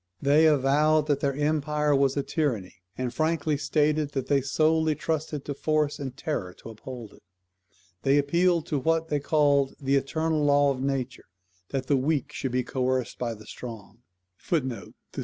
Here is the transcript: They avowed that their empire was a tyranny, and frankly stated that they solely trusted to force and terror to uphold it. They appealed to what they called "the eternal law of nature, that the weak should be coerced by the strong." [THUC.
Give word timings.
They 0.19 0.47
avowed 0.47 1.05
that 1.05 1.19
their 1.19 1.35
empire 1.35 1.95
was 1.95 2.17
a 2.17 2.23
tyranny, 2.23 2.77
and 2.97 3.13
frankly 3.13 3.55
stated 3.55 4.13
that 4.13 4.25
they 4.25 4.41
solely 4.41 4.95
trusted 4.95 5.45
to 5.45 5.53
force 5.53 5.99
and 5.99 6.17
terror 6.17 6.53
to 6.55 6.69
uphold 6.69 7.13
it. 7.13 7.21
They 8.01 8.17
appealed 8.17 8.65
to 8.65 8.79
what 8.79 9.09
they 9.09 9.19
called 9.19 9.75
"the 9.79 9.97
eternal 9.97 10.43
law 10.43 10.71
of 10.71 10.81
nature, 10.81 11.25
that 11.69 11.85
the 11.85 11.97
weak 11.97 12.31
should 12.31 12.51
be 12.51 12.63
coerced 12.63 13.19
by 13.19 13.35
the 13.35 13.45
strong." 13.45 13.99
[THUC. 14.39 14.95